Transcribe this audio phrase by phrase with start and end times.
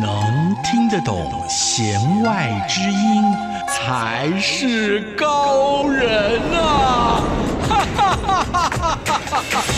[0.00, 3.22] 能听得懂弦外之音，
[3.68, 7.22] 才是高人呐啊！
[7.68, 9.73] 哈哈哈哈哈哈！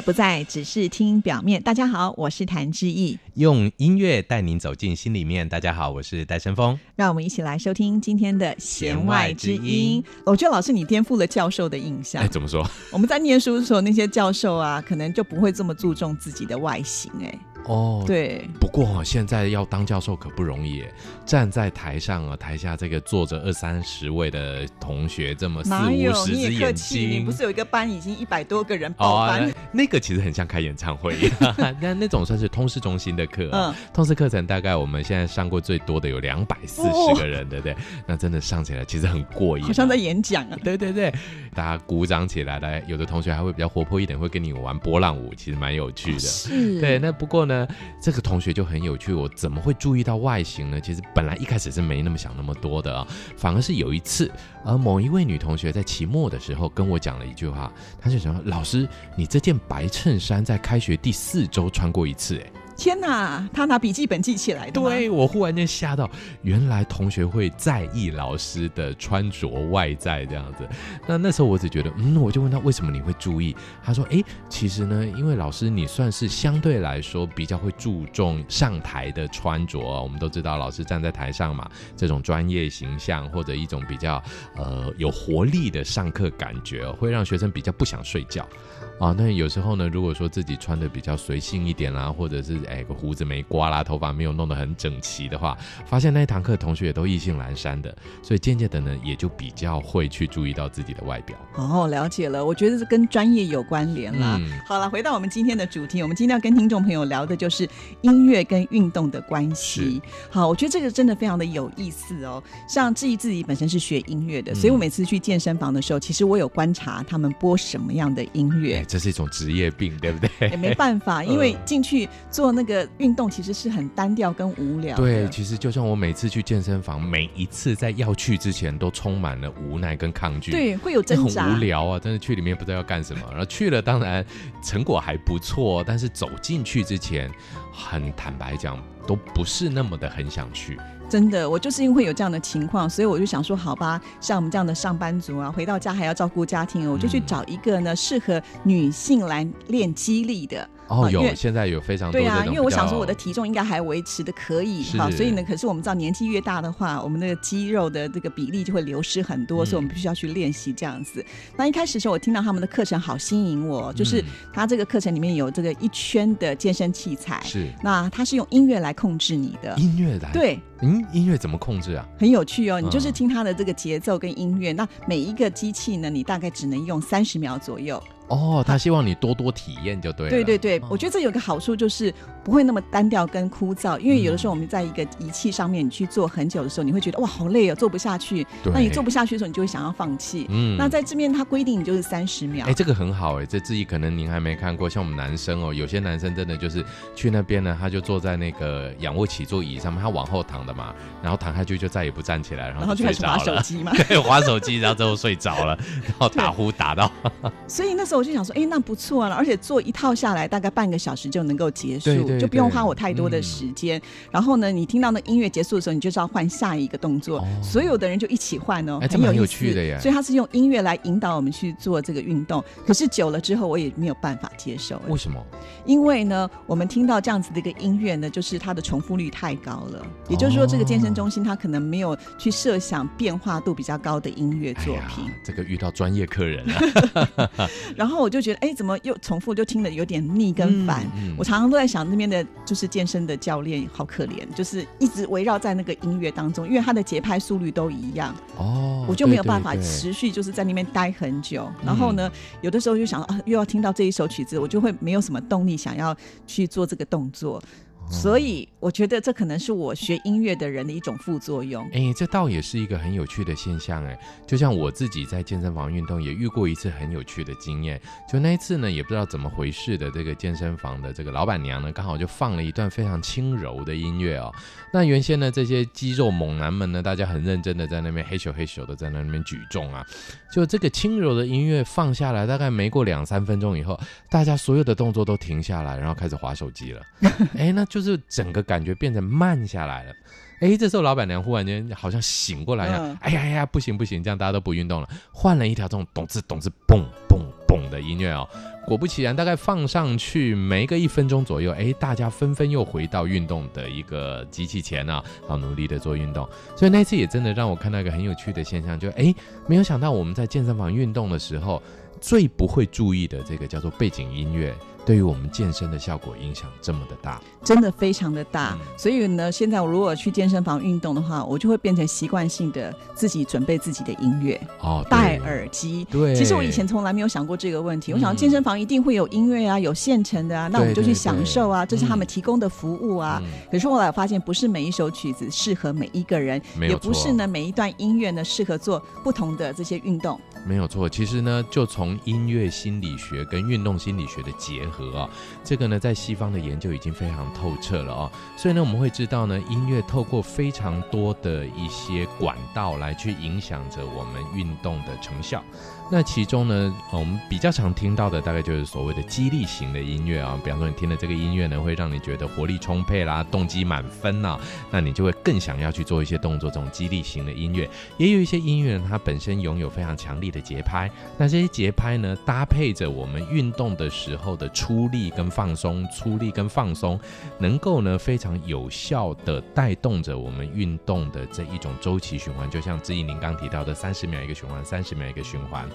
[0.00, 1.60] 不再只是听表面。
[1.62, 5.48] 大家好，我是谭志毅，用音乐带您走进心里面。
[5.48, 10.02] 大家好，我是戴胜峰，让我们一起来收听今天的弦外之音。
[10.24, 12.22] 我觉得老师你颠覆了教授的印象。
[12.22, 12.64] 哎，怎么说？
[12.92, 17.38] 我们在念书的时候，那些教授啊，可能就不会这么注重自己的外形，哎。
[17.64, 20.82] 哦，对，不过哈，现在要当教授可不容易，
[21.26, 29.26] 站在台上啊，台下这个坐着二三十位的同学，这么四五十只眼睛，你不是有一个班已经一百多个人报？
[29.26, 29.42] 班？
[29.42, 31.16] 哦啊，那个其实很像开演唱会。
[31.16, 37.76] 一样，那那种算是通识中心的课，嗯，通识课程大概我们现在上过最多的有两百四十个人，哦，对不对？
[38.06, 41.12] 那真的上起来其实很过瘾，好像在演讲啊，对对对，
[41.54, 46.98] 大家鼓掌起来来，有的同学还会比较活泼一点，会跟你玩波浪舞，其实蛮有趣的，是，对。
[46.98, 47.57] 那不过呢，
[48.00, 50.80] 这个同学就很有趣，我怎么会注意到外形呢？
[50.80, 53.06] 其实本来一开始是没那么想那么多的啊，
[53.36, 54.30] 反而是有一次，
[54.64, 62.57] 而某一位女同学在期末的时候跟我讲了一句话，她就想说：“老师，你这件白衬衫在开学第四周穿过一次。”哎。
[62.78, 64.80] 天哪，他拿笔记本记起来的。
[64.80, 66.08] 对，我忽然间吓到，
[66.42, 70.66] 原来同学会在意老师的穿着外在这样子。
[71.04, 73.54] 那那时候我只觉得，嗯，我就问他为什么你会注意？
[73.82, 79.80] 他说，哎，其实呢，因为老师你算是相对来说比较会注重上台的穿着。
[79.80, 84.22] 我们都知道，老师站在台上嘛，这种专业形象或者一种比较
[84.56, 88.48] 呃有活力的上课感觉，会让学生比较不想睡觉。
[88.98, 101.36] 啊，那有时候呢，如果说自己穿的比较随性一点啦，或者是哎个胡子没刮啦，头发没有弄得很整齐的话，发现那一堂课同学也都意兴阑珊的，所以渐渐的呢，也就比较会去注意到自己的外表。
[101.54, 104.36] 哦，了解了，我觉得是跟专业有关联啦。
[104.40, 107.68] 嗯、好了，回到我们今天的主题，我们今天要跟听众朋友聊的就是
[108.00, 110.02] 音乐跟运动的关系。
[110.28, 112.42] 好，我觉得这个真的非常的有意思哦。
[112.68, 118.84] 像志毅自己本身是学音乐的，所以我每次去健身房的时候，其实我有观察他们播什么样的音乐。
[118.88, 120.48] 这是一种职业病，对不对？
[120.48, 124.96] 也没办法，因为进去做那个运动，其实是很单调跟无聊。
[124.96, 130.50] 对，其实就像我每次去健身房，每一次在要去之前，都充满了无奈跟抗拒。
[130.50, 131.98] 对，会有挣扎，很无聊啊！
[131.98, 134.24] 真的去里面不知道要干什么，然后去了，当然
[134.64, 137.30] 成果还不错，但是走进去之前，
[137.70, 140.78] 很坦白讲，都不是那么的很想去。
[141.08, 150.68] 真的，我就是因为有这样的情况，所以我就想说，好吧，像我们这样的上班族啊，回到家还要照顾家庭，我就去找一个呢适合女性来练肌力的。
[150.88, 152.20] 哦，有，现在有非常多。
[152.20, 161.24] 对啊，因为我想说我的体重应该还维持的可以哈，所以呢，可是我们知道年纪越大的话，我们那个肌肉的这个比例就会流失很多，嗯、所以我们必须要去练习这样子。
[161.56, 167.66] 那一开始的时候，我听到他们的课程好吸引我，就是他这个课程里面有这个一圈的健身器材，是。
[167.82, 169.76] 那他是用音乐来控制你的。
[169.78, 170.32] 音乐来？
[170.32, 172.06] 对，嗯，音乐怎么控制啊？
[172.18, 178.02] 很有趣哦，你就是听它的这个节奏跟音乐，嗯、那每一个机器呢，你大概只能用三十秒左右。
[178.28, 180.30] 哦，他希望你多多体验就对了。
[180.30, 182.12] 对对对，我觉得这有个好处就是
[182.44, 188.46] 不会那么单调跟枯燥，因为有的时候我们在一个仪器上面你去做很久的时候，你会觉得哇好累哦，做不下去。
[188.62, 188.70] 对。
[188.70, 190.46] 那你做不下去的时候，你就会想要放弃。
[190.50, 190.76] 嗯。
[190.76, 192.66] 那在这边它规定你就是三十秒。
[192.66, 196.84] 哎，这个很好哎，这自己可能您还没看过，像我们男生哦，有些男生真的就是
[197.14, 202.80] 去那边呢，他就坐在那个仰卧起坐椅上面，他往后躺的嘛，然后躺下去就再也不站起来，然后。
[202.80, 203.92] 然后就开始滑手机嘛。
[204.06, 205.74] 对，滑手机，然后最后睡着了，
[206.04, 207.10] 然后打呼打到。
[207.66, 208.98] 所以那时候我就想说，哎，那不。
[208.98, 213.96] 错了，而且做一套下来大概半个小时就能够结束，对对对，就不用花我太多的时间。
[213.96, 214.02] 嗯、
[214.32, 219.96] 然后呢，你听到那音乐结束的时候，你就是要换下一个动作，哦、所有的人就一起换哦，欸、很有趣的耶。
[220.00, 222.62] 所以他是用音乐来引导我们去做这个运动。
[222.84, 225.00] 可是久了之后，我也没有办法接受。
[225.06, 225.40] 为什么？
[225.86, 230.04] 因为呢，我们听到这样子的一个音乐呢，就是它的重复率太高了。
[230.28, 235.24] 也就是说，这个健身中心他可能没有去设想变化度比较高的音乐作品。
[235.26, 237.70] 哎、这个遇到专业客人了。
[237.94, 239.68] 然后我就觉得，哎，怎么又重复就？
[239.68, 251.64] 听得有点腻跟烦，嗯嗯、我常常都在想那边的，就是健身的教练好可怜，就是一直围绕在那个音乐当中，因为他的节拍速率都一样哦，我就没有办法持续就是在那边待很久。
[251.64, 252.32] 对对对，然后呢，嗯、
[252.62, 256.16] 有的时候就想啊，又要听到这一首曲子，我就会没有什么动力想要
[256.46, 257.62] 去做这个动作。
[258.10, 261.88] 所以我觉得这可能是我学音乐的人的一种副作用。
[261.92, 264.18] 哎，这倒也是一个很有趣的现象哎。
[264.46, 268.00] 就像我自己在健身房运动，也遇过一次很有趣的经验。
[268.30, 274.52] 就那一次呢，也不知道怎么回事的，这个健身房的这个老板娘呢，刚好就放了一段非常轻柔的音乐哦。
[274.92, 280.04] 那原先呢，这些肌肉猛男们呢，大家很认真的在那边嘿咻嘿咻的在那边举重啊。
[280.50, 283.98] 就这个轻柔的音乐放下来，大概没过两三分钟以后，
[284.30, 287.02] 大家所有的动作都停下来，然后开始划手机了。
[287.56, 290.12] 哎，那就是整个感觉变成慢下来了。
[290.60, 298.48] 哎，这时候老板娘忽然间好像醒过来一样，哎呀哎呀，不行不行，这样大家都不运动了，换了一条这种咚吱咚吱嘣嘣嘣的音乐哦。
[298.86, 306.48] 果不其然，大概放上去没个一分钟左右，哎，大家纷纷又回到运动的一个机器前啊，好努力的做运动。
[306.74, 309.34] 所以那次也真的让我看到一个很有趣的现象，就哎，
[309.66, 311.82] 没有想到我们在健身房运动的时候，
[312.20, 314.74] 最不会注意的这个叫做背景音乐。
[315.06, 318.76] 对于我们健身的效果影响这么的大，真的非常的大。
[318.78, 326.06] 嗯、所以呢，现在我如果去健身房运动的话，我就会变成习惯性的自己准备自己的音乐哦，戴耳机。
[326.10, 328.12] 对，其实我以前从来没有想过这个问题。
[328.12, 333.40] 嗯、我想健身房一定会有音乐啊，有现成的啊，那我们就去享受啊，对对对，这是他们提供的服务啊。
[333.42, 340.38] 嗯、可是后来我发现，不是每一首曲子适合每一个人，也不是呢每一段音乐呢适合做不同的这些运动。
[340.68, 345.30] 没有错，其实呢，就从音乐心理学跟运动心理学的结合啊，
[345.64, 348.30] 这个呢，在西方的研究已经非常透彻了啊。
[348.54, 355.64] 所以呢，我们会知道呢，音乐透过非常多的一些管道来去影响着我们运动的成效。
[356.10, 364.58] 那其中呢，我们比较常听到的大概就是所谓的激励型的音乐啊，比方说你听的这个音乐呢，会让你觉得活力充沛啦，动机满分呐，
[364.92, 366.68] 那你就会更想要去做一些动作。
[366.68, 367.88] 这种激励型的音乐，
[368.18, 377.18] 也有一些音乐呢，它本身拥有非常强力的节拍，那这些节拍呢，搭配着我们运动的时候的出力跟放松，出力跟放松，
[377.58, 385.88] 能够呢非常有效的带动着我们运动的这一种周期循环，就像志毅您刚提到的三十秒一个循环，三十秒一个循环。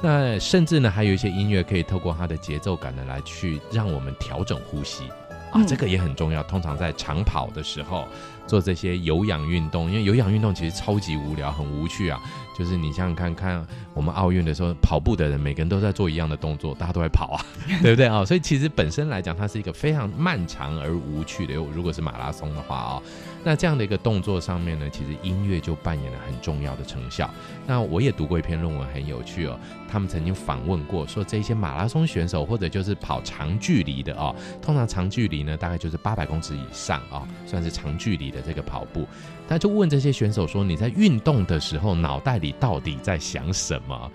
[0.00, 5.04] 那甚至呢，还有一些音乐可以透过它的节奏感呢，来去让我们调整呼吸。
[5.52, 6.42] 啊，这个也很重要。
[6.42, 8.08] 通常在长跑的时候
[8.46, 12.18] 做这些有氧运动，因为有氧运动其实超级无聊，很无趣啊。
[12.58, 17.44] 就是你想想看看，我们奥运的时候跑步的人，每个人都在做一样的动作，大家都在跑啊，
[17.82, 18.24] 对不对啊？
[18.24, 21.54] 所以其实本身来讲，它是一个非常漫长而无趣的。
[21.54, 23.02] 如果是马拉松的话啊。
[23.44, 27.28] 那这样的一个动作上面呢，其实音乐就扮演了很重要的成效。
[27.66, 29.58] 那我也读过一篇论文，很有趣哦。
[29.88, 39.06] 他们曾经访问过，说这些马拉松选手或者就是跑长距离的哦，通常长距离呢大概就是八百公尺以上啊，算是长距离的这个跑步。
[39.48, 44.10] 他就问这些选手说：“你在运动的时候，脑袋里到底在想什么？”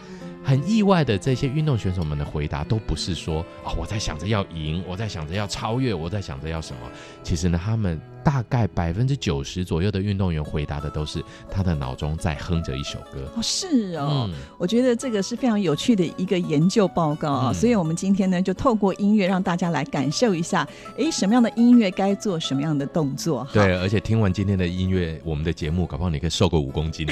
[0.47, 6.79] 很意外的，这些运动选手们的回答都不是说啊，我在想着要赢，我在想着要超越，我在想着要什么。
[7.21, 11.21] 其实呢，他们大概百分之九十左右的运动员回答的都是
[11.51, 13.29] 他的脑中在哼着一首歌。
[13.35, 17.51] 哦，是哦，嗯、我觉得这个是非常有趣的一个研究报告啊。
[17.51, 20.65] 嗯、所以我们今天呢，就透过音乐让大家来感受一下，
[20.97, 23.45] 哎，什么样的音乐该做什么样的动作。
[23.51, 27.05] 对，而且听完今天的音乐，我们的节目，搞不好你可以瘦个五公斤。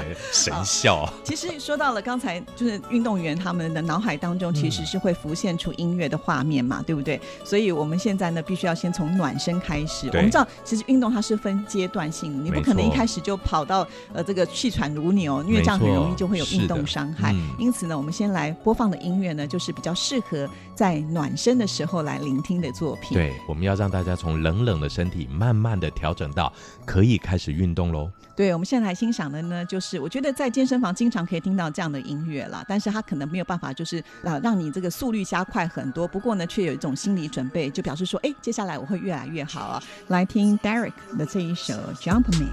[0.00, 1.08] 对， 神效。
[1.22, 7.20] 其实说到了刚才，就是运动员他们的脑海当中其实是会浮现出音乐的画面嘛，嗯、对不对？
[7.44, 10.08] 所以我们现在呢，必须要先从暖身开始。
[10.08, 17.32] 我们知道，其实运动它是分阶段性的，你不可能一开始就跑到呃这个气喘如牛，因为这样很容易就会有运动伤害。
[17.32, 23.16] 嗯、因此呢，我们先来播放的音乐呢，就是比较适合在暖身的时候来聆听的作品。
[23.16, 26.52] 对，我们要让大家从冷冷的身体慢慢的调整到
[26.84, 28.10] 可以开始运动喽。
[28.34, 36.06] 对，我们现在来欣赏的呢，就是是我觉得在健身房经常可以听到这样的音乐啦，但是它可能没有办法，就是啊让你这个速率加快很多。
[36.06, 39.82] 不过呢，却有一种心理准备，就表示说，哎，接下来我会越来越好啊。
[40.08, 42.52] 来听 Derek 的这一首 Jumpman。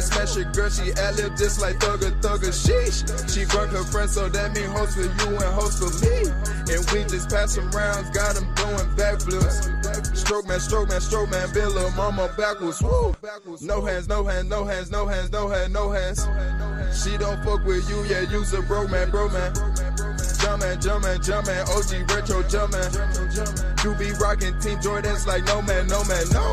[0.00, 2.52] Smash your girl, she ad lib just like thugger thugger.
[2.52, 3.04] Sheesh.
[3.32, 6.32] She broke her friend, so that mean host for you and host for me.
[6.72, 10.16] And we just pass some rounds, got them throwing backflips.
[10.16, 12.82] Stroke man, stroke man, stroke man, little mama backwards.
[12.82, 13.14] Woo.
[13.60, 16.26] No hands, no hands, no hands, no hands, no hands, no hands.
[17.02, 19.52] She don't fuck with you, yeah, you's a bro man, bro man.
[20.46, 22.86] Jumpin', jumpin', jumpin', OG retro jumpin'.
[23.82, 26.48] You be rockin' Team Jordans like no man, no man, no.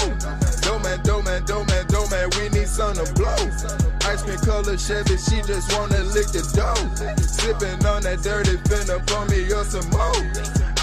[0.62, 3.93] Do man, do man, do man, do man, we need sun to blow.
[4.14, 6.78] Ice Skin color Chevy, she just wanna lick the dough.
[7.18, 10.14] Sipping on that dirty finna pour me up some more.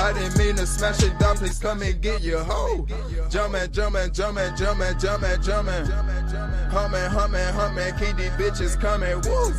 [0.03, 2.89] I didn't mean to smash it down, please come and get your hoe.
[3.31, 5.87] Jumpin', jumpin', jumpin', jumpin', jumpin', jumpin'.
[6.75, 9.55] Hummin', hummin', hummin', keep these bitches comin', woo.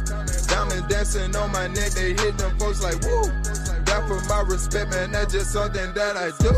[0.51, 3.23] Diamond dancing on my neck, they hit them folks like woo.
[3.87, 6.51] Got for my respect, man, that's just something that I do.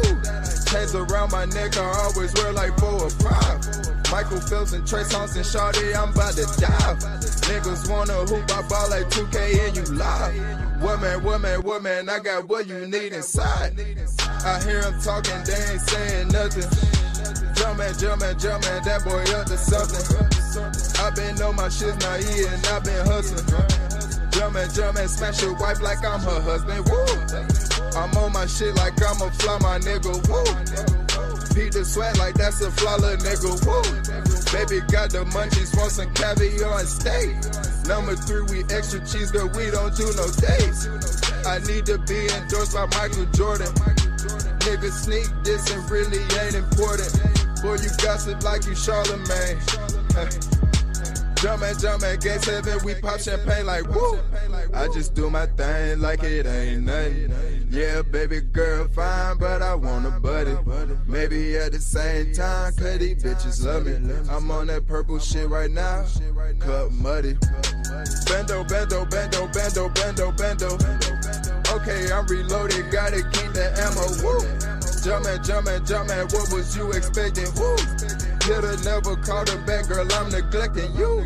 [0.65, 3.92] Chains around my neck, I always wear like four or five.
[4.13, 6.93] Michael Phelps and Trey Songz and Shawty, I'm about to die.
[7.49, 10.37] Niggas wanna hoop, I ball like 2K and you lie.
[10.83, 13.73] Woman, woman, woman, I got what you need inside.
[14.45, 16.69] I hear them talking, they ain't saying nothing.
[17.57, 20.05] Jumpin', jumpin', jumpin', that boy up to something.
[21.01, 23.49] I been on my shit now, yeah, and I been hustling.
[24.29, 26.85] Jumpin', jumpin', smash your wife like I'm her husband.
[26.85, 27.97] Woo!
[27.97, 30.13] I'm on my shit like I'm a fly, my nigga.
[30.29, 31.02] Woo!
[31.53, 33.53] Pete the sweat like that's a little nigga.
[33.65, 33.85] Woo!
[34.49, 37.29] Baby got the munchies, want some caviar and steak.
[37.85, 40.89] Number three, we extra cheese, girl, we don't do no dates.
[41.45, 43.69] I need to be endorsed by Michael Jordan.
[44.65, 47.11] Nigga sneak this and really ain't important.
[47.61, 49.59] Boy, you gossip like you Charlemagne.
[51.37, 54.17] Jumpin', jumpin', game seven, we pop champagne like woo.
[54.73, 57.52] I just do my thing like it ain't nothing.
[57.73, 60.55] Yeah, baby girl, fine, but I want a buddy.
[61.07, 64.13] Maybe at the same time, cause these bitches love me.
[64.29, 66.05] I'm on that purple shit right now,
[66.59, 67.33] cut muddy.
[68.29, 71.73] Bendo, bendo, bendo, bendo, bendo, bendo.
[71.73, 74.05] Okay, I'm reloaded, gotta keep the ammo.
[74.21, 74.39] Woo!
[75.01, 77.49] Jumpin', jumpin', jumpin', what was you expecting?
[77.55, 77.75] Woo!
[78.43, 80.05] Coulda never called her back, girl.
[80.13, 81.21] I'm neglecting you.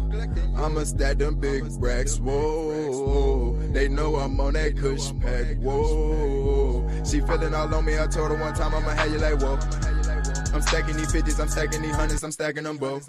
[0.56, 2.87] I'ma stack them big racks, whoa.
[3.72, 6.88] They know I'm on that cush pack, whoa.
[7.06, 8.00] She feeling all on me.
[8.00, 9.60] I told her one time I'ma have you like, whoa.
[10.54, 13.08] I'm stacking these 50s, I'm stacking these hundreds, I'm stacking them both.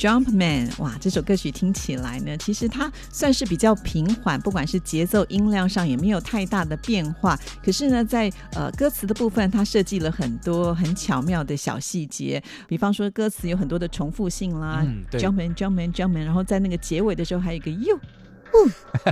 [0.00, 7.38] Jumpman，哇，这首歌曲听起来呢，其实它算是比较平缓，不管是节奏、音量上也没有太大的变化。
[7.62, 18.00] 可是呢，在呃歌词的部分，它设计了很多很巧妙的小细节，比方说歌词有很多的重复性啦，Jumpman，Jumpman，Jumpman，然后在那个结尾的时候还有一个 You。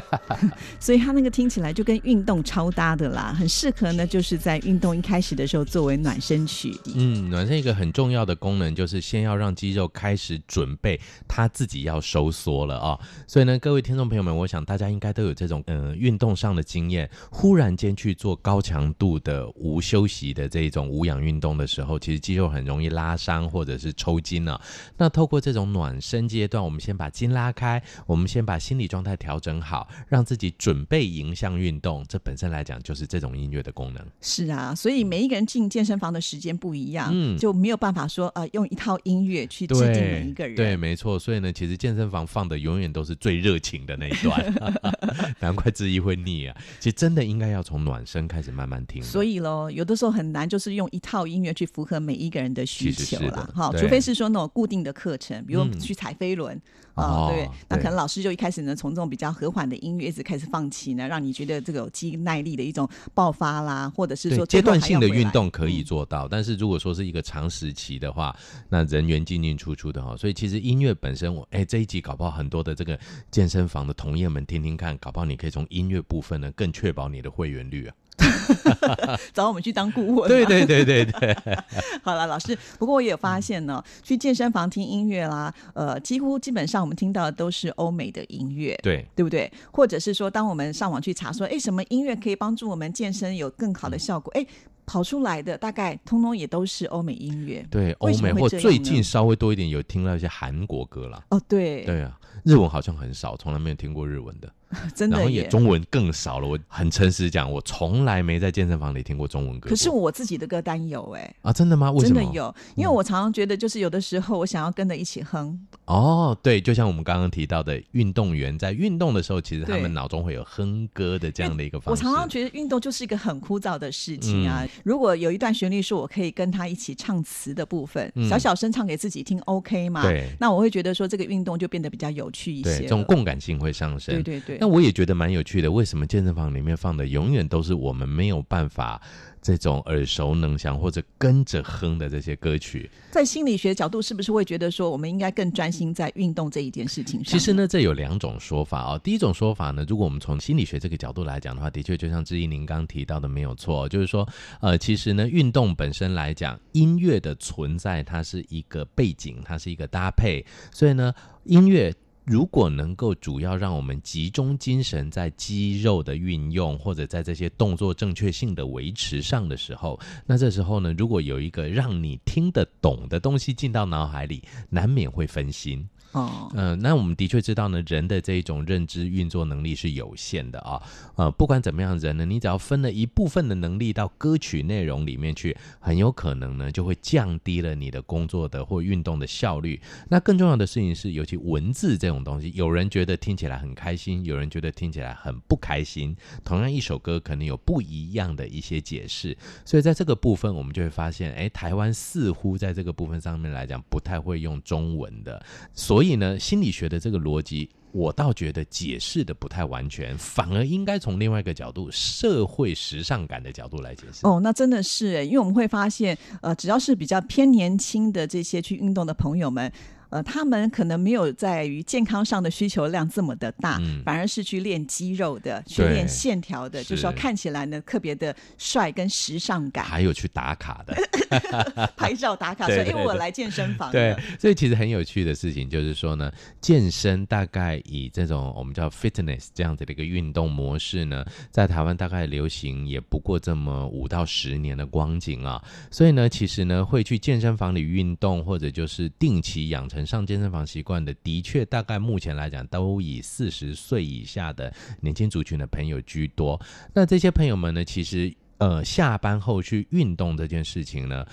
[0.78, 6.76] 所以他那个听起来就跟运动超搭的啦，很适合呢，就是在运动一开始的时候作为暖身曲。
[6.95, 24.61] 嗯，暖身一个很重要的功能就是先要让肌肉开始准备，他自己要收缩了啊、所以呢，各位听众朋友们，我想大家应该都有这种嗯、呃、运动上的经验，忽然间去做高强度的无休息的这一种无氧运动的时候，其实肌肉很容易拉伤或者是抽筋了、啊。
[24.97, 29.28] 那透过这种暖身阶段，我们先把筋拉开，我们先把心理状态调。
[29.29, 34.03] 调整好，让自己准备迎向运动，这本身来讲就是这种音乐的功能。
[34.23, 40.57] 是啊，所以每一个人进健身房的时间不一样，嗯，就没有办法说呃用一套音乐去制定每一个人。
[40.57, 41.19] 对，没错。
[41.19, 44.55] 所以呢，其实健身房放的永远都是最热情的那一段，
[45.41, 46.57] 难怪之一会腻啊。
[46.81, 49.03] 其实真的应该要从暖身开始慢慢听。
[49.03, 53.53] 所以喽，有的时候很难，就是用一套音乐去符合每一个人的需求了。
[53.55, 56.57] 好，除非是说那种固定的课程，比如去踩飞轮。
[56.57, 56.63] 嗯
[56.99, 68.35] 哦，对，那可能老师就一开始呢，从这种比较和缓的音乐一直开始放起呢，让你觉得这个有肌耐力的一种爆发啦，或者是说阶段性的运动可以做到，嗯，但是如果说是一个长时期的话，
[68.69, 72.99] 那人员进进出出的哈，所以其实音乐本身我，我哎这一集搞不好很多的这个
[73.31, 77.95] 健身房的同业们听听看，搞不好你可以从音乐部分呢更确保你的会员率啊。
[79.33, 80.29] 找我们去当顾问。
[80.29, 81.37] 对对对对对。
[82.03, 89.51] 好了，老师，不过我也有发现呢，去健身房听音乐啦，呃，几乎基本上我们听到的都是欧美的音乐，对对不对？
[89.71, 94.33] 或者是说，当我们上网去查说，哎，什么音乐可以帮助我们健身有更好的效果？
[94.35, 94.47] 哎，
[94.87, 97.65] 跑出来的大概通通也都是欧美音乐。
[97.71, 101.23] 对，欧美或最近稍微多一点有听到一些韩国歌了。
[101.31, 101.85] 哦，对。
[101.85, 104.51] 对啊，日文好像很少，从来没有听过日文的。
[104.95, 106.47] 真的，然后也中文更少了。
[106.47, 109.71] 我很诚实讲，我从来没在健身房里听过中文歌。
[109.71, 111.91] 可是我自己的歌单有哎、欸、啊，真的吗？
[111.91, 112.21] 为什么？
[112.21, 115.59] 真的有，因为我常常觉得，就是有的时候我想要跟着一起哼。
[115.87, 122.03] 哦，对，就像我们刚刚提到的，运动员在运动的时候，其实他们脑中会有哼歌的这样的一个方式。
[122.03, 124.65] 我常常觉得运动就是一个很枯燥的事情啊。
[124.65, 130.03] 嗯、如果有一段旋律是我可以跟他一起唱词的部分，嗯、小小声唱给自己听，OK 吗？
[130.03, 132.79] 对，那我会觉得说这个运动就变得比较有趣一些。
[132.79, 134.15] 对，这种共感性会上升。
[134.15, 134.58] 对对对。
[134.59, 139.00] 那我也觉得蛮有趣的，为什么健身房里面放的永远都是我们没有办法
[139.41, 142.91] 这种耳熟能详或者跟着哼的这些歌曲？
[143.11, 147.33] 在心理学角度，是不是会觉得说我们应该更专心在运动这一件事情上？
[147.33, 149.00] 其实呢，这有两种说法哦。
[149.03, 154.29] 第一种说法呢，如果我们从心理学这个角度来讲的话，的确就像志毅您刚提到的没有错，就是说，
[154.61, 161.95] 呃，其实呢，运动本身来讲，音乐的存在它是一个背景，它是一个搭配，所以呢，音乐。
[162.29, 175.89] 如果能够主要让我们集中精神在肌肉的运用，或者在这些动作正确性的维持上的时候，那这时候呢，如果有一个让你听得懂的东西进到脑海里，难免会分心。
[176.12, 180.83] 哦，嗯、那我们的确知道呢，人的这一种认知运作能力是有限的啊。
[181.17, 189.81] 呃，不管怎么样，人呢，你只要分了一部分的能力到歌曲内容里面去，很有可能呢，就会降低了你的工作的或运动的效率。
[190.09, 196.17] 那更重要的事情是，尤其文字这种东西，有人觉得听起来很开心，有人觉得听起来很不开心。
[196.45, 199.37] 同样一首歌，可能有不一样的一些解释。
[199.65, 205.45] 所以在这个部分，我们就会发现，哎，台湾似乎在这个部分上面来讲，不太会用中文的。
[205.75, 214.25] 所所以呢，心理学的这个逻辑，我倒觉得解释的不太完全，反而应该从另外一个角度，社会时尚感的角度来解释。
[214.25, 219.73] 哦，那真的是，因为我们会发现，呃，只要是比较偏年轻的这些去运动的朋友们。
[220.11, 230.97] 呃，他们可能没有在于健康上的需求量这么的大，嗯、反而是去练肌肉的，去练线条的，就是要看起来呢特别的帅跟时尚感，还有去打卡的，
[231.95, 233.93] 拍照打卡， 说因为我来健身房。
[233.93, 249.98] 对，所以其实很有趣的事情就是说呢，健身大概以这种我们叫 fitness 这样子的一个运动模式呢，在台湾大概流行也不过这么五到十年的光景啊，所以呢，其实呢会去健身房里运动或者就是定期养成。
[250.07, 256.61] 上健身房习惯的，的确大概目前来讲，都以四十岁以下的年轻族群的朋友居多。
[256.95, 261.25] 那这些朋友们呢，其实呃，下班后去运动这件事情呢，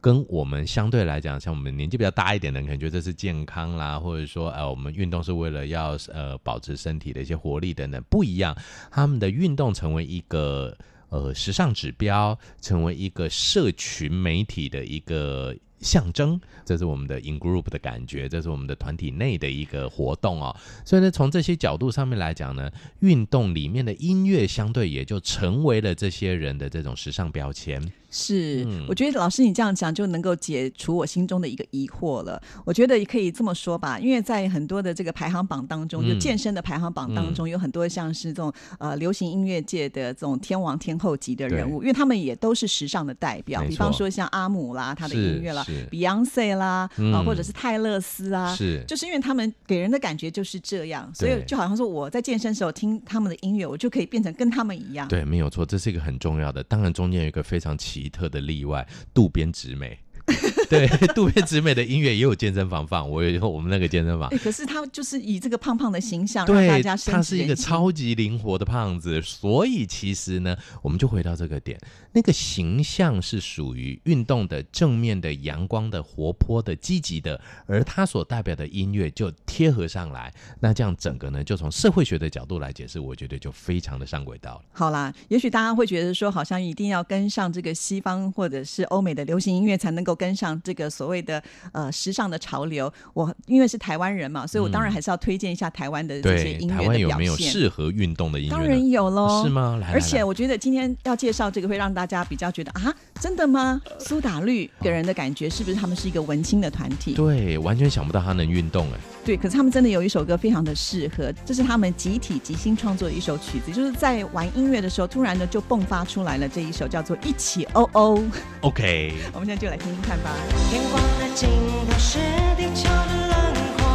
[0.00, 8.56] 跟我们相对来讲，像我们年纪比较大一点的人，可能觉得这是健康啦，或者说呃，我们运动是为了要呃保持身体的一些活力等等，不一样。
[8.90, 10.76] 他们的运动成为一个
[11.10, 15.54] 呃时尚指标，成为一个社群媒体的一个。
[15.84, 20.56] 象征，这是我们的 in group 的感觉，这是我们的团体内的一个活动哦。
[20.84, 27.92] 所以呢，从这些角度上面来讲呢，运动里面的音乐相对也就成为了这些人的这种时尚标签。
[28.16, 32.40] 是，我觉得老师你这样讲就能够解除我心中的一个疑惑了。
[32.64, 43.64] 我觉得也可以这么说吧，因为在很多的这个排行榜当中，就健身的排行榜当中，有很多像是这种呃流行音乐界的这种天王天后级的人物，因为他们也都是时尚的代表。
[43.64, 55.08] 比方说像阿姆啦，他的音乐啦，Beyonce 啦，啊，或者是泰勒斯啊，是，就是因为他们给人的感觉就是这样，所以就好像说我在健身时候听他们的音乐，我就可以变成跟他们一样。
[55.08, 56.62] 对，没有错，这是一个很重要的。
[56.62, 58.03] 当然中间有一个非常奇。
[58.04, 60.03] 奇特的例外，渡边直美。
[60.70, 64.30] 对，渡边直美的音乐也有健身房放，我有我们那个健身房。
[64.38, 71.78] 可是他就是以这个胖胖的形象让大家，他是一个超级灵活的胖子，所以其实呢，我们就回到这个点，
[72.12, 80.32] 那个形象是属于运动的正面的、阳光的、活泼的、积极的，而他所代表的音乐就贴合上来。
[80.60, 84.62] 那这样整个呢，就从社会学的角度来解释，我觉得就非常的上轨道了。
[84.72, 96.84] 好啦，也许大家会觉得说，好像一定要跟上这个西方或者是欧美的流行音乐才能够跟上这个所谓的呃时尚的潮流，我因为是台湾人嘛，所以我当然还是要推荐一下台湾的这些音乐的表现。
[96.84, 98.50] 台湾有没有适合运动的音乐？
[98.50, 99.76] 当然有喽，是吗？
[99.80, 103.80] 来来来，而且我觉得今天要介绍这个，会让大家比较觉得啊，真的吗？
[103.98, 107.14] 苏打绿给人的感觉是不是他们是一个文青的团体？
[107.14, 108.98] 对，完全想不到他能运动哎。
[109.24, 118.22] 对，可是他们真的有一首歌非常的适合，这是他们集体即兴创作的一首曲子，就是在玩音乐的时候，突然呢就迸发出来了这一首叫做《一起哦哦》。
[118.60, 120.30] OK， 我们现在就来听听看吧。
[120.70, 122.18] 天光的尽头是
[122.56, 123.86] 地球的轮廓，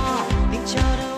[0.52, 1.09] 地球的。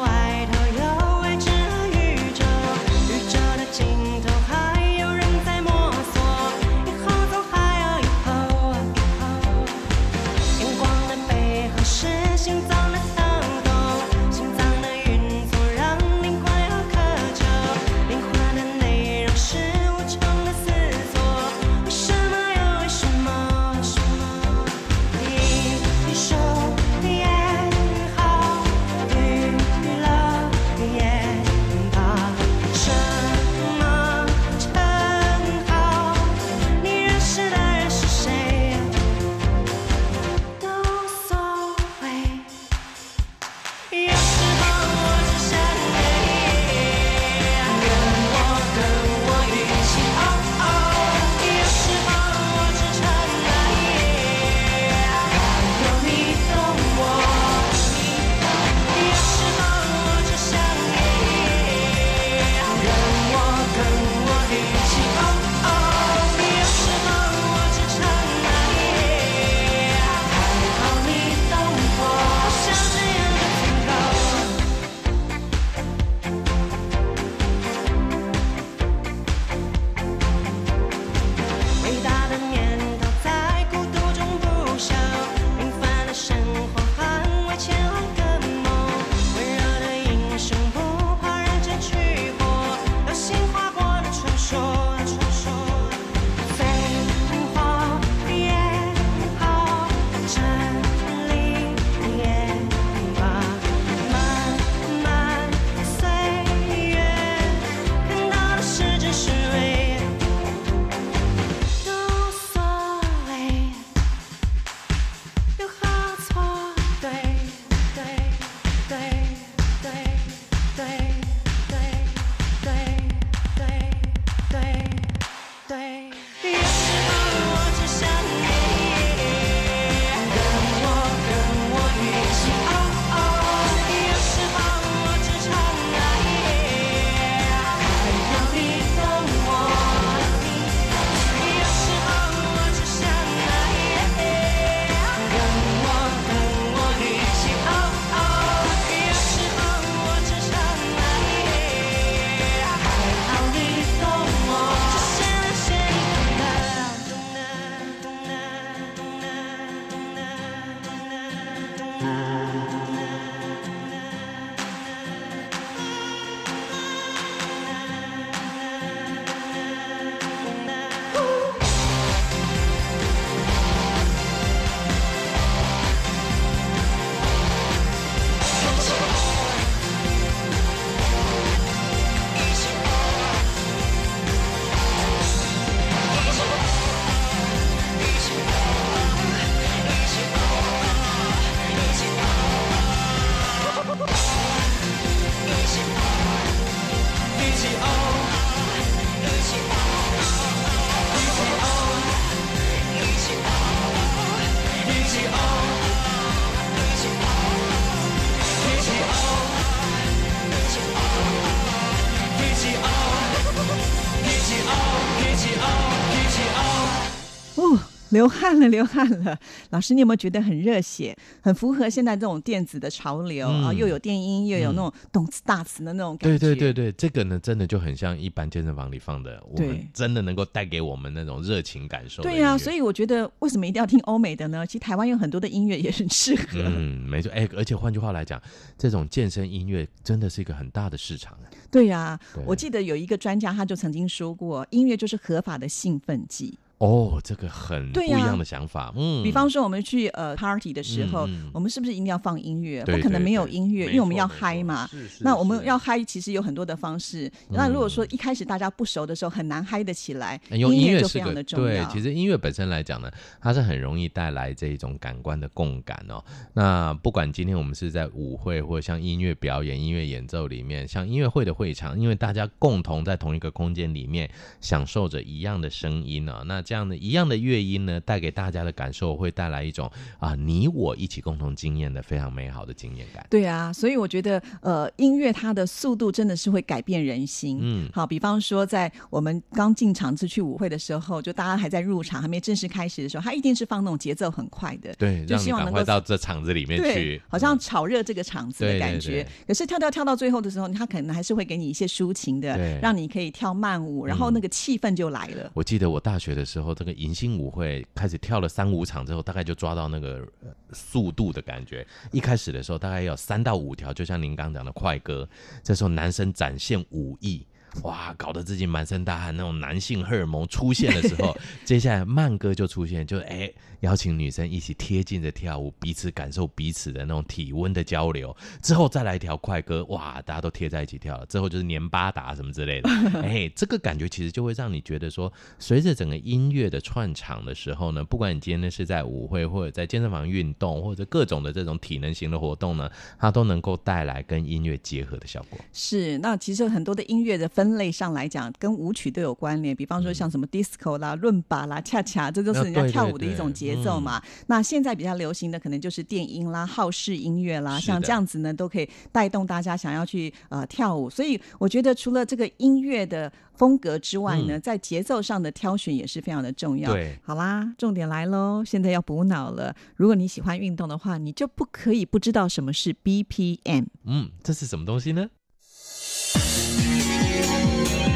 [218.12, 219.38] 流汗了，流汗了。
[219.72, 223.76] 老师，你有没有觉得很热血，很符合现在这种电子的潮流啊、嗯？
[223.76, 226.38] 又有电音，又有那种动词大词的那种感觉。
[226.38, 232.22] 对对对对，这个呢，真的就很像一般健身房里放的，我们真的能够带给我们那种热情感受。
[232.22, 234.66] 对呀、啊，所以我觉得为什么一定要听欧美的呢？
[234.66, 236.62] 其实台湾有很多的音乐也很适合。
[236.62, 237.32] 嗯，没错。
[237.32, 238.42] 哎，而且换句话来讲，
[238.78, 241.38] 这种健身音乐真的是一个很大的市场。
[241.72, 246.58] 对呀、啊，我记得有一个专家他就曾经说过，音乐就是合法的兴奋剂。
[246.82, 248.86] 哦，这个很不一样的想法。
[248.86, 252.84] 啊、嗯，比方说我们去呃 party 的时候、嗯，我们是不是一定要放音乐？
[252.86, 254.90] 不可能没有音乐，因为我们要嗨嘛。
[255.20, 257.28] 那我们要嗨，其实有很多的方式。
[257.50, 260.42] 嗯、那如果说一开始大家不熟的时候，很难嗨得起来。
[260.50, 261.66] 用音乐就非常的重要。
[261.68, 266.24] 对，其实音乐本身来讲呢，它是很容易带来这一种感官的共感哦。
[266.54, 274.28] 那不管今天我们是在舞会，或者像音乐表演、音乐演奏里面，像音乐会的会场，因为大家共同在同一个空间里面
[274.62, 277.62] 享受着一样的声音呢、哦，那这样的一样的乐。
[277.62, 283.26] 音呢，带给大家的感受会带来一种啊，你我一起共同经验的非常美好的经验感。
[283.30, 287.60] 对啊，所以我觉得呃，音乐它的速度真的是会改变人心。
[287.62, 299.10] 嗯，好，比方说在我们刚进场子去舞会的时候，就大家还在入场，还没正式开始的时候，它一定是放那种节奏很快的，对，就希望能够到这场子里面去，好像炒热这个场子的感觉。
[299.10, 305.52] 对对对，可是跳跳跳到最后的时候，他可能还是会给你一些抒情的，让你可以跳慢舞，然后那个气氛就来了。
[305.54, 310.26] 我记得我大学的时候，这个迎新舞会开始跳了三五场之后，大概就抓到那个
[310.72, 311.86] 速度的感觉。
[312.12, 315.28] 一开始的时候，大概有三到五条，就像您刚讲的快歌。
[315.64, 317.46] 这时候男生展现武艺。
[317.84, 323.50] 哇，搞得自己满身大汗，那种男性荷尔蒙出现的时候， 接下来慢歌就出现，就哎
[323.82, 328.36] 邀请女生一起贴近着跳舞，彼此感受彼此的那种体温的交流。
[328.62, 331.26] 之后再来一条快歌，哇，大家都贴在一起跳了。
[331.26, 332.90] 之后就是年巴达什么之类的，
[333.22, 342.90] 哎，这个感觉其实就会让你觉得说，随着整个音乐的串场的时候呢，不管你今天呢是在舞会或者在健身房运动，或者各种的这种体能型的活动呢，
[343.20, 345.60] 它都能够带来跟音乐结合的效果。
[345.74, 349.76] 是，那其实很多的音乐的分类上来讲，跟舞曲都有关联。
[349.76, 354.22] 比方说，像什么 disco 啦、伦巴啦、恰恰，这都是人家跳舞的一种节奏嘛。
[354.48, 361.10] 那现在比较流行的，可能就是电音啦、好式音乐啦，像这样子呢，都可以带动大家想要去呃跳舞。
[361.10, 366.92] 所以我觉得，除了这个音乐的风格之外呢，在节奏上的挑选也是非常的重要。
[366.92, 369.76] 对，好啦，重点来喽，现在要补脑了。
[369.96, 373.86] 如果你喜欢运动的话，你就不可以不知道什么是 BPM。
[374.06, 375.28] 嗯，这是什么东西呢？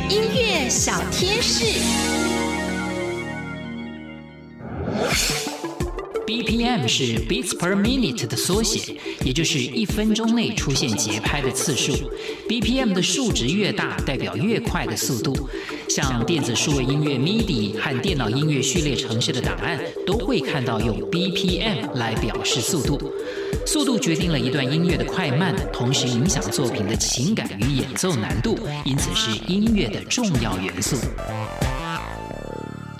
[0.10, 1.82] 音乐小贴士
[6.26, 11.94] ，BPM 是 Beats per Minute 的缩写，也就是一分钟内出现节拍的次数。
[12.48, 15.50] BPM 的数值越大，代表越快的速度。
[15.88, 23.00] 像电子数位音乐 MIDI 和电脑音乐序列程式的档案，都会看到用 BPM 来表示速度。
[23.66, 30.98] 速度决定了一段音乐的快慢，同时影响作品的情感与演奏难度，因此是音乐的重要元素。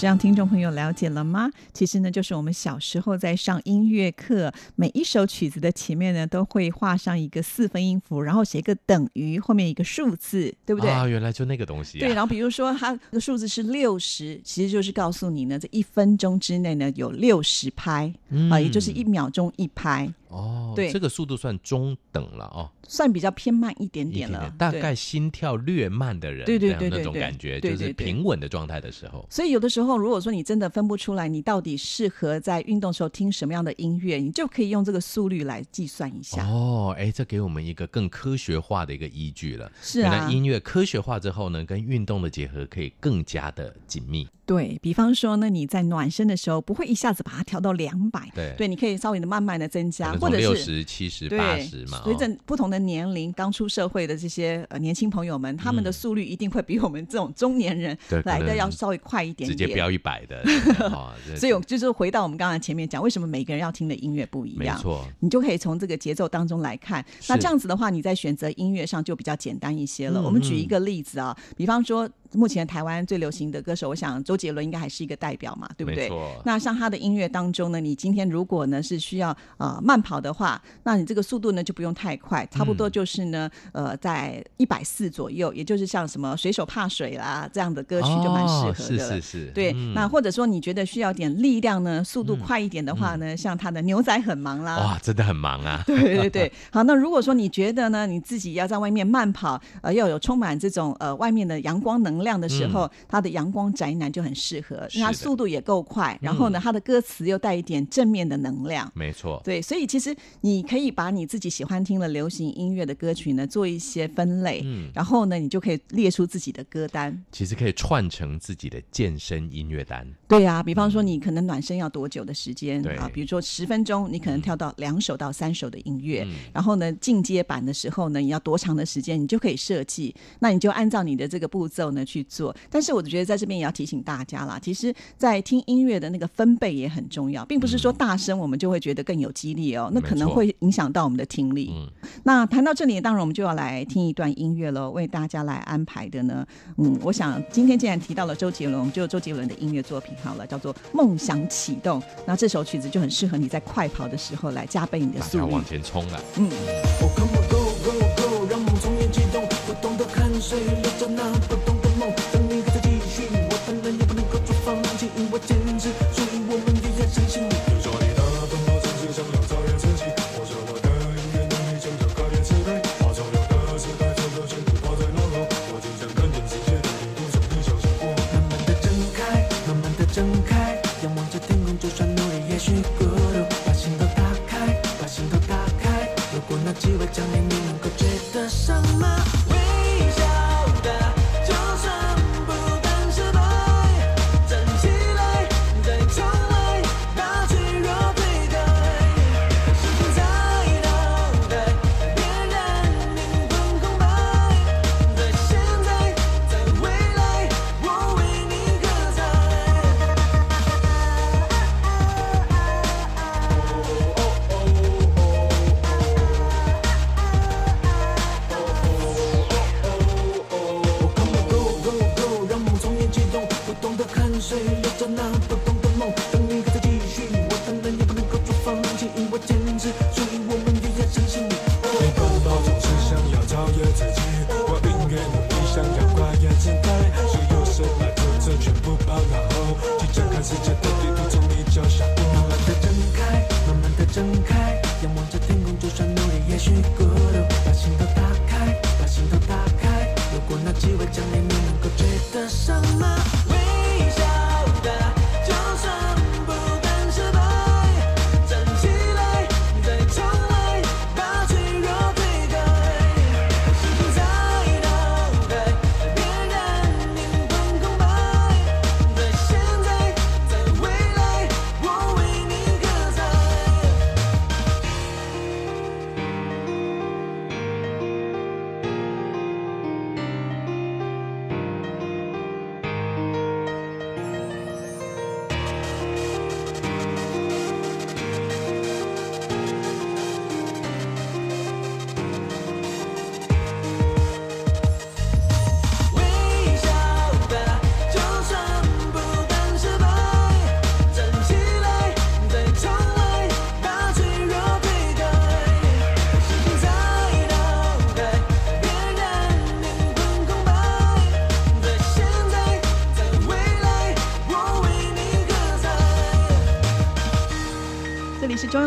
[0.06, 1.50] 这样，听众朋友了解了吗？
[1.74, 10.92] 其实呢，就是我们小时候在上音乐课，每一首曲子的前面呢，都会画上一个四分音符，然后写一个等于，后面一个数字，对不对？
[10.92, 12.02] 啊，原来就那个东西啊。
[12.02, 20.08] 对，然后比如说它的数字是六十，其实就是告诉你呢，这一分钟之内呢有六十拍，嗯，啊，也就是一秒钟一拍。
[20.36, 29.26] 哦，对，这个速度算中等了哦，算比较偏慢一点点了，大概心跳略慢的人，对对对，那种感觉，就是平稳的状态的时候。
[29.30, 36.46] 所以有的时候，如果说你真的分不出来，你到底适合在运动时候听什么样的音乐，你就可以用这个速率来计算一下。
[36.46, 39.72] 哦，哎，这给我们一个更科学化的一个依据了。
[39.82, 44.28] 是啊，那音乐科学化之后呢，跟运动的结合可以更加的紧密。
[44.46, 52.02] 对，比方说呢，你在暖身的时候不会一下子把它调到两百，对，对，你可以稍微的慢慢的增加，或者是十、七十、八十嘛。
[52.04, 60.44] 随着不同的年龄，刚出社会的这些呃年轻朋友们，他们的速率一定会比我们这种中年人来的要稍微快一点点，直接飙一百的。
[61.36, 64.76] 所以，我就是回到我们刚才前面讲，为什么每个人要听的音乐不一样？
[64.76, 67.06] 没错，你就可以从这个节奏当中来看。
[67.28, 70.22] 那这样子的话，你在选择音乐上就比较简单一些了。
[70.22, 72.10] 我们举一个例子啊，比方说。
[72.34, 76.12] 目前台湾最流行的歌手，我想周杰伦应该还是一个代表嘛，对不对？
[76.44, 88.72] 那像他的音乐当中呢，你今天如果呢是需要呃慢跑的话，那你这个速度呢就不用太快，差不多就是呢、嗯、呃在一百四左右，也就是像什么水手怕水啦这样的歌曲就蛮适合的。
[88.72, 89.46] 哦、是是是。
[89.54, 94.78] 对、嗯，那或者说你觉得需要点力量呢，速度快一点的话呢，嗯、像他的牛仔很忙啦。
[94.78, 95.84] 哇，真的很忙啊。
[95.86, 96.52] 对对对。
[96.72, 102.86] 好，那如果说你觉得呢，你自己要在外面慢跑，呃，要有充满这种呃外面的阳光能量的时候。
[102.86, 108.92] 嗯他的阳光宅男就很适合，因为他速度也够快，然后呢，他的歌词又带一点正面的能量。
[108.94, 117.24] 没错，对，所以其实你可以把你自己喜欢听的流行音乐的歌曲呢做一些分类，嗯，然后呢，你就可以列出自己的歌单。
[117.32, 120.06] 其实可以串成自己的健身音乐单。
[120.28, 123.10] 对呀、啊，比方说你可能暖身要多久的时间、嗯、啊？
[123.14, 130.14] 比如说十分钟，你可能跳到两首到三首的音乐，嗯、然后呢，进阶版的时候呢，你要多长的时间，你就可以设计。
[130.40, 132.96] 那你就按照你的这个步骤呢去做，但是。
[132.96, 141.74] 我觉得在这边也要提醒大家啦，其实，在听音乐的那个分贝也很重要，并不是说大声我们就会觉得更有激励哦，那可能会影响到我们的听力。
[141.74, 141.92] 嗯、
[142.24, 152.00] 那谈到这里，当然我们就要来听一段音乐喽，为大家来安排的呢，嗯，我想今天既然提到了周杰伦，我们就周杰伦的音乐作品好了，叫做《梦想启动》。
[152.26, 156.22] 那这首曲子就很适合你在快跑的时候来加倍你的速度，往前冲了。
[156.38, 156.50] 嗯。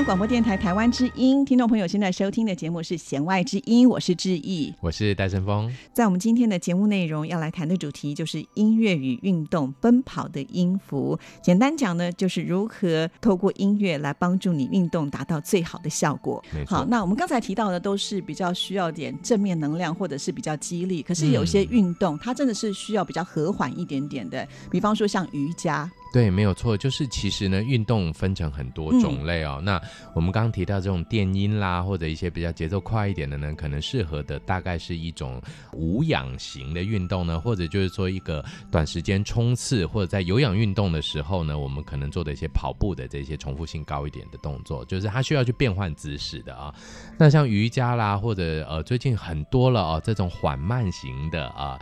[0.09, 5.71] 广播电台台湾之音，听众朋友现在收听的节目是《弦外之音》，我是志毅，我是戴胜峰。
[5.93, 11.19] 在我们今天的节目内容要来谈的主题就是音乐与运动，奔跑的音符。
[11.43, 16.43] 简单讲呢，就是如何透过音乐来帮助你运动，达到最好的效果。
[16.67, 21.03] 好，那我们刚才提到的都是比较需要点正面能量，或者是比较激励。
[21.03, 25.91] 可是有些运动，嗯，它真的是需要比较和缓一点点的，比方说像瑜伽。
[26.11, 29.57] 对，没有错，就是其实呢，运动分成很多种类哦。
[29.59, 29.83] 嗯、那
[30.15, 35.41] 我们刚刚提到这种电音啦，或者一些比较节奏快一点的呢，可能适合的大概是一种
[35.73, 46.75] 无氧型的运动呢，或者就是说一个短时间冲刺，或者在有氧运动的时候呢，我们可能做的一些跑步的这些重复性高一点的动作，就是它需要去变换姿势的啊。
[47.19, 51.79] 那像瑜伽啦，或者呃最近很多了哦，这种缓慢型的啊。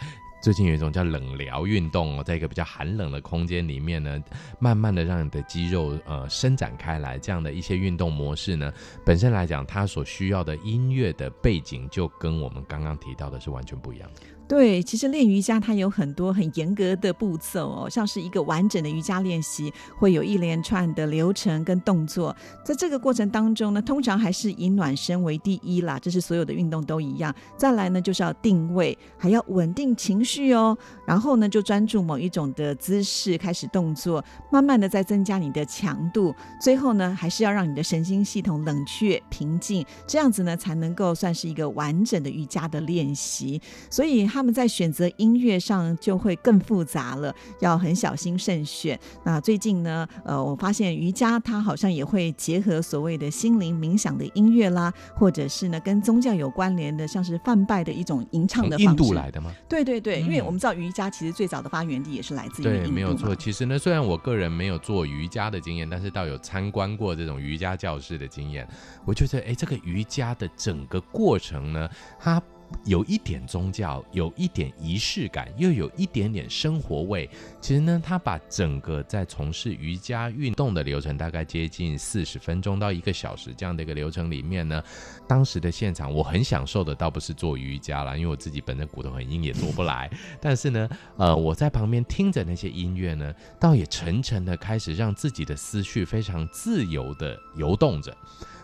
[0.46, 4.22] 最近有一种叫冷疗运动哦，在一个比较寒冷的空间里面呢，
[4.60, 8.72] 慢慢的让你的肌肉呃伸展开来，这样的一些运动模式呢，
[9.04, 14.35] 本身来讲，它所需要的音乐的背景就跟我们刚刚提到的是完全不一样的。
[14.48, 22.34] 对，其实练瑜伽它有很多很严格的步骤哦，像是一个完整的瑜伽练习，会有一连串的流程跟动作。
[22.64, 27.34] 在这个过程当中呢，通常还是以暖身为第一啦，这是所有的运动都一样。
[27.56, 30.78] 再来呢，就是要定位，还要稳定情绪哦。
[31.06, 36.34] 然后呢，就专注某一种的姿势开始动作，慢慢的再增加你的强度。
[36.60, 43.62] 最后呢，还是要让你的神经系统冷却平静，这样子呢，才能够算是一个完整的瑜伽的练习。
[43.88, 44.26] 所以。
[44.26, 48.98] 他们在选择音乐上就会更复杂了，要很小心慎选。
[49.24, 58.90] 那最近呢，呃，我发现瑜伽它好像也会结合所谓的心灵冥想的音乐啦，或者是呢跟宗教有关联的，像是梵拜的一种吟唱的方式。
[58.90, 59.52] 印度来的吗？
[59.68, 62.64] 对对对，嗯、因为我们知道瑜伽其实最早的发源地也是来自于。
[62.64, 63.36] 对，没有错。
[63.36, 68.66] 其实呢，虽然我个人没有做瑜伽的经验，但是倒有参观过这种瑜伽教室的经验。
[69.04, 72.42] 我觉得，哎，这个瑜伽的整个过程呢，它。
[72.84, 77.28] 有一点宗教，有一点仪式感，又有一点点生活味。
[77.60, 84.82] 其实呢，他把整个在从事瑜伽运动的流程，大概接近四十分钟到一个小时这样的一个流程里面呢，
[85.26, 90.10] 当时的现场我很享受的，倒不是做瑜伽啦，因为我自己本身骨头很硬，也做不来。
[90.40, 98.16] 但是呢，呃，我在旁边听着那些音乐呢，倒也沉沉的开始让自己的思绪非常自由的游动着。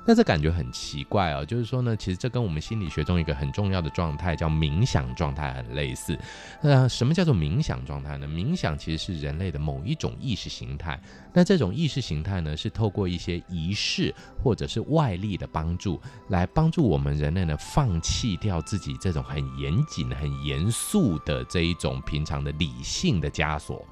[0.04, 6.18] 那这感觉很奇怪啊、就是说呢，其实这跟我们心理学中一个很重要的状态叫冥想状态很类似。
[6.60, 8.26] 那什么叫做冥想状态呢？
[8.26, 11.00] 冥想其实是人类的某一种意识形态。
[11.32, 23.86] 那这种意识形态呢，是透过一些仪式或者是外力的帮助，来帮助我们人类呢，放弃掉自己这种很严谨、很严肃的这一种平常的理性的枷锁。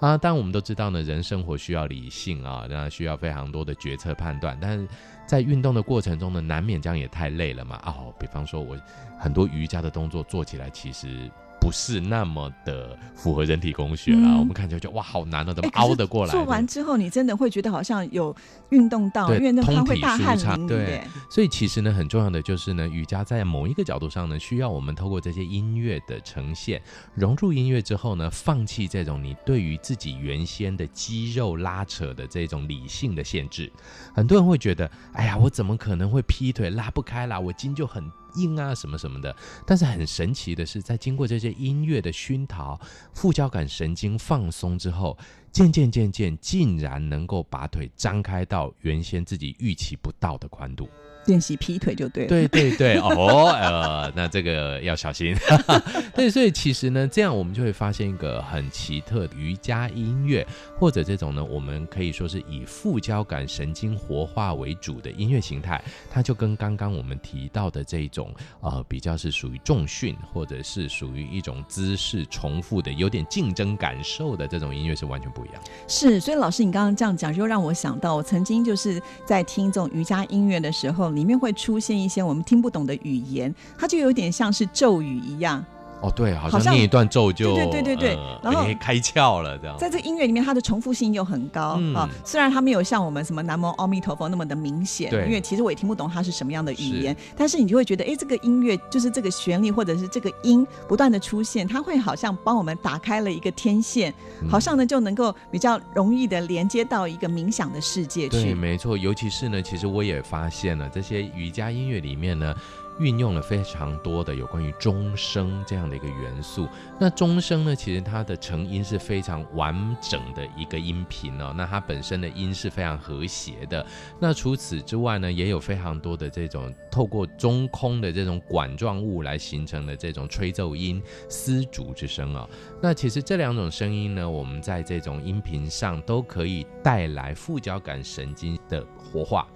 [0.00, 4.86] 啊，当然我们都知道呢，人生活需要理性啊，那需要非常多的决策判断，但是
[5.26, 7.80] 在运动的过程中呢，难免这样也太累了嘛。
[7.86, 8.76] 哦，比方说我
[9.18, 11.30] 很多瑜伽的动作做起来，其实。
[11.64, 16.30] 不是那么的符合人体工学了，嗯、我们看起来就哇，好难哦，怎么凹得过来？
[16.30, 18.36] 做完之后，你真的会觉得好像有
[18.68, 20.68] 运动到，因为那它会大汗淋漓。
[20.68, 26.82] 对，所以其实呢，很重要的就是呢，瑜伽在某一个角度上呢，需要我们透过这些音乐的呈现，
[27.14, 33.72] 融入音乐之后呢，放弃这种你对于自己原先的肌肉拉扯的这种理性的限制。
[34.14, 37.40] 很多人会觉得，哎呀，我怎么可能会劈腿拉不开啦？
[37.40, 38.04] 我筋就很。
[38.34, 39.34] 硬啊，什么什么的，
[39.66, 42.78] 但是很神奇的是，在经过这些音乐的熏陶，
[43.12, 45.16] 副交感神经放松之后，
[45.52, 50.88] 渐渐渐渐，竟然能够把腿张开到原先自己预期不到的宽度。
[51.26, 52.28] 练习劈腿就对了。
[52.28, 55.36] 对对对， 哦，呃，那这个要小心。
[56.14, 60.46] 对，所以其实呢，这样我们就会发现一个很奇特的瑜伽音乐，
[60.78, 75.62] 或者这种呢，我们可以说是以副交感神经活化为主的音乐形态，它就跟刚刚我们提到的这种呃，比较是属于重训，或者是属于一种姿势重复的、有点竞争感受的这种音乐是完全不一样。
[75.88, 81.13] 是，所以老师你刚刚这样讲，就让我想到，我曾经就是在听这种瑜伽音乐的时候。
[81.14, 85.64] 里面会出现一些我们听不懂的语言，它就有点像是咒语一样。
[86.04, 89.74] 哦，对，好像念一段咒就对对对对对，呃、然后开窍了这样。
[89.78, 92.10] 在这个音乐里面，它的重复性又很高啊、嗯啊。
[92.22, 108.42] 虽然它没有像我们什么南无阿弥陀佛那么的明显，对因为其实我也听不懂它是什么样的语言，是但是你就会觉得，哎，这个音乐就是这个旋律或者是这个音不断的出现，它会好像帮我们打开了一个天线，嗯、好像呢就能够比较容易的连接到一个冥想的世界去。
[108.42, 112.54] 对，没错，尤其是呢，其实我也发现了这些瑜伽音乐里面呢。
[112.98, 116.68] 运用了非常多的有关于钟声这样的一个元素。
[116.98, 121.52] 那钟声呢，其实它的成音是非常完整的一个音频哦。
[121.56, 123.84] 那它本身的音是非常和谐的。
[124.20, 132.48] 那除此之外呢，也有非常多的这种透过中空的这种管状物来形成的这种吹奏音、丝竹之声哦。
[132.80, 139.46] 那其实这两种声音呢，我们在这种音频上都可以带来副交感神经的活化。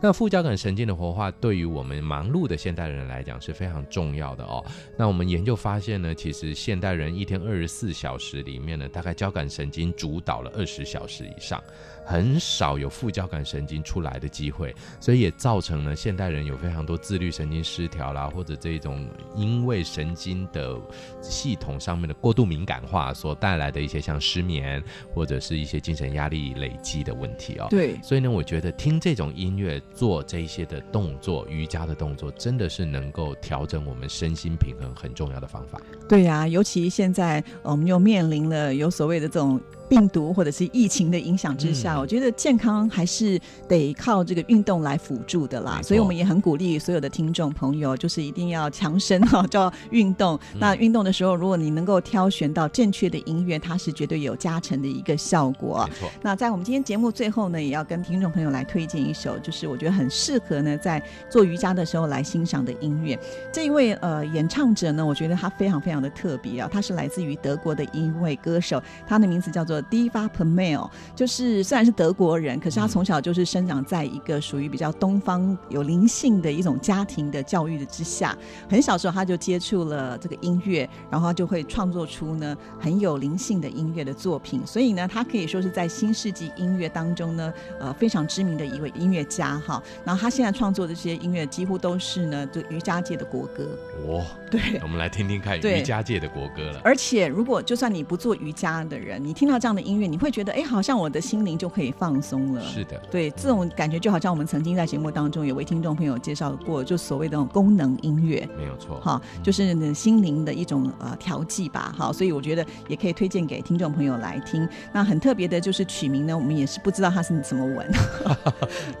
[0.00, 4.62] 那副交感神经的活化对于我们忙碌的现代人来讲是非常重要的哦。
[4.98, 11.62] 那我们研究发现呢，其实现代人一天二十四小时里面呢，大概交感神经主导了二十小时以上。
[12.04, 20.78] 很少有副交感神经出来的机会，所以也造成了现代人有非常多自律神经失调啦，或者这种因为神经的
[21.22, 24.82] 系统上面的过度敏感化所带来的一些像失眠
[25.14, 27.66] 或者是一些精神压力累积的问题哦。
[27.70, 35.80] 对，所以呢，我觉得听这种音乐做这一些的动作，瑜伽的动作，真的是能够调整我们身心平衡很重要的方法。
[36.08, 39.60] 对呀、啊，尤其现在我们又面临了有所谓的这种。
[39.88, 45.80] 病毒或者是疫情的影响之下，嗯，我觉得健康还是得靠这个运动来辅助的啦。
[45.82, 50.38] 所以我们也很鼓励所有的听众朋友，就是一定要强身哈，就要运动。
[50.54, 55.88] 嗯、那运动的时候，如果你能够挑选到正确的音乐，它是绝对有加成的一个效果。
[56.22, 63.18] 那在我们今天节目最后呢，也要跟听众朋友来推荐一首，就是我觉得很适合呢在做瑜伽的时候来欣赏的音乐。
[63.52, 69.74] 这一位呃演唱者呢，我觉得他非常非常的特别啊，他是来自于德国的一位歌手，他的名字叫做。
[69.84, 78.36] Diva Permail 就是虽然是德国人，可是他从小就是生长在一个属于比较东方有灵性的一种家庭的教育的之下。
[78.68, 84.60] 很小时候他就接触了这个音乐，然后他就会创作出呢很有灵性的音乐的作品。
[84.66, 89.82] 所以呢，他可以说是在新世纪音乐当中呢，呃，非常知名的一位音乐家哈。
[90.04, 93.66] 然后他现在创作的这些音乐几乎都是呢，就瑜伽界的国歌。
[94.08, 96.80] 哇、哦，对，我们来听听看瑜伽界的国歌了。
[96.84, 102.60] 而且，如果就算你不做瑜伽的人，你听到这样的音乐，你会觉得，哎，好像我的心灵就可以放松了。
[102.60, 114.68] 是的，对，这种感觉就好像我们曾经在节目当中有位听众朋友介绍过，就所谓的那种功能音乐，没有错，哈，就是心灵的一种呃调剂吧，哈，所以我觉得也可以推荐给听众朋友来听。
[114.92, 117.90] 那很特别的就是曲名呢，我们也是不知道它是什么文，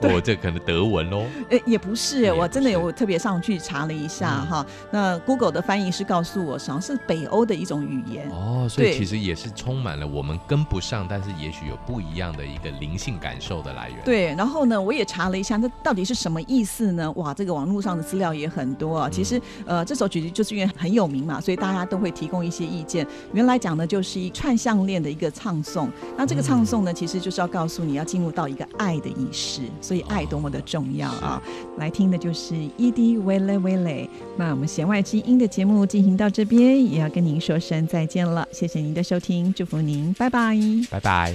[0.14, 1.26] 我这可能德文喽？
[1.50, 4.88] 哎，也不是，我真的有特别上去查了一下哈、嗯。
[4.90, 8.30] 那 Google 的翻译是告诉我，好像是北欧的一种语言。
[8.30, 11.34] 哦，所以其实也是充满了我们跟不上，但是。
[11.34, 13.98] 也许有不一样的一个灵性感受的来源。
[14.04, 17.10] 对，然后呢，我也查了一下，这到底是什么意思呢？
[17.16, 19.10] 哇，这个网络上的资料也很多啊。
[19.10, 23.04] 其实，呃，这首曲子就是因为很有名嘛，所以大家都会提供一些意见。
[23.32, 25.88] 原来讲的就是一串项链的一个唱诵。
[26.16, 31.42] 那这个唱诵呢，其实就是要告诉你要进入到一个爱的仪式，所以爱多么的重要啊！
[31.78, 34.08] 来听的就是伊迪维勒维勒。
[34.36, 38.46] 那我们弦外之音的节目进行到这边，也要跟您说声再见了。
[38.52, 40.58] 谢谢您的收听，祝福您，拜拜，拜，
[40.90, 41.34] 拜拜。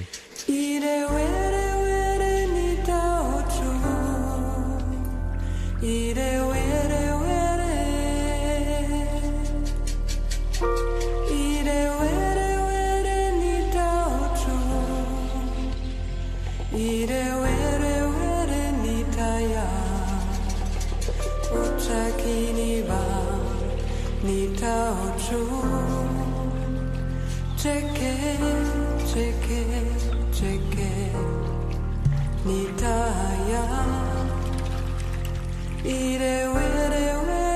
[27.62, 27.98] Check.
[29.10, 29.89] ceker
[30.32, 31.18] ceker
[32.45, 33.66] nitaya
[35.84, 37.48] ire.